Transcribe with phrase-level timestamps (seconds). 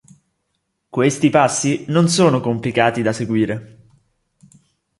[0.89, 3.85] Questi passi non sono complicati da seguire.